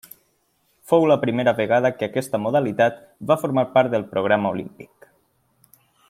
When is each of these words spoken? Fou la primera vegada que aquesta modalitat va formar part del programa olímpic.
Fou 0.91 1.03
la 1.11 1.17
primera 1.25 1.53
vegada 1.59 1.91
que 1.99 2.07
aquesta 2.09 2.39
modalitat 2.47 2.97
va 3.33 3.39
formar 3.45 3.67
part 3.79 3.95
del 3.97 4.07
programa 4.17 4.55
olímpic. 4.57 5.11